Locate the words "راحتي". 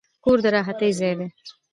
0.55-0.89